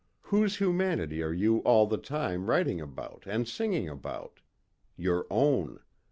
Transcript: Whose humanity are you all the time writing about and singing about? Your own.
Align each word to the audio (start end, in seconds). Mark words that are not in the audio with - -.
Whose 0.21 0.57
humanity 0.57 1.21
are 1.21 1.31
you 1.31 1.57
all 1.59 1.85
the 1.85 1.99
time 1.99 2.49
writing 2.49 2.81
about 2.81 3.25
and 3.27 3.47
singing 3.47 3.87
about? 3.87 4.39
Your 4.97 5.27
own. 5.29 5.79